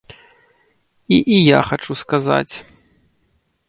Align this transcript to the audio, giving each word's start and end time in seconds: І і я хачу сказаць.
І 1.19 1.21
і 1.37 1.39
я 1.51 1.59
хачу 1.71 2.01
сказаць. 2.05 2.55